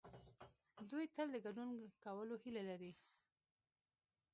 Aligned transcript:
دوی 0.89 1.05
تل 1.15 1.27
د 1.33 1.37
ګډون 1.45 1.69
کولو 2.03 2.35
هيله 2.43 2.63
لري. 2.69 2.93